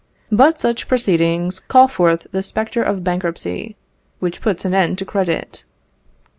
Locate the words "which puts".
4.17-4.65